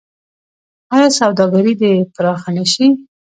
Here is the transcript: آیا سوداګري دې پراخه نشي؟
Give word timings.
آیا 0.95 1.09
سوداګري 1.19 1.73
دې 1.81 1.91
پراخه 2.15 2.49
نشي؟ 2.57 2.87